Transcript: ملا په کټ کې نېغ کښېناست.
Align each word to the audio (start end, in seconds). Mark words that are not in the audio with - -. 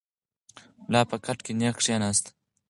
ملا 0.85 1.01
په 1.09 1.17
کټ 1.25 1.37
کې 1.45 1.53
نېغ 1.59 1.73
کښېناست. 1.79 2.25